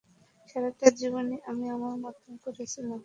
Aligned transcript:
সারাটা 0.49 0.87
জীবনই 0.99 1.37
আমি 1.49 1.65
আমার 1.75 1.93
মত 2.03 2.15
করে 2.43 2.63
ছিলাম! 2.71 2.99